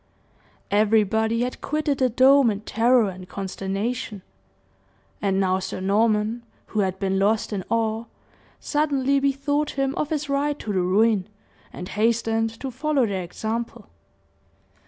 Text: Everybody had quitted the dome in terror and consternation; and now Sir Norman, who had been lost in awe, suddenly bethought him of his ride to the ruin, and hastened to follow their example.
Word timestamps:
Everybody 0.71 1.41
had 1.41 1.61
quitted 1.61 1.99
the 1.99 2.09
dome 2.09 2.49
in 2.49 2.61
terror 2.61 3.07
and 3.07 3.29
consternation; 3.29 4.23
and 5.21 5.39
now 5.39 5.59
Sir 5.59 5.79
Norman, 5.79 6.41
who 6.65 6.79
had 6.79 6.97
been 6.97 7.19
lost 7.19 7.53
in 7.53 7.63
awe, 7.69 8.05
suddenly 8.59 9.19
bethought 9.19 9.77
him 9.77 9.93
of 9.93 10.09
his 10.09 10.27
ride 10.27 10.57
to 10.61 10.73
the 10.73 10.81
ruin, 10.81 11.29
and 11.71 11.89
hastened 11.89 12.59
to 12.61 12.71
follow 12.71 13.05
their 13.05 13.21
example. 13.21 13.89